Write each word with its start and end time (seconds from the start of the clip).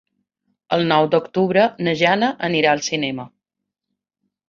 El 0.77 0.85
nou 0.91 1.09
d'octubre 1.11 1.67
na 1.89 1.95
Jana 2.01 2.33
anirà 2.51 2.75
al 2.75 2.85
cinema. 2.91 3.31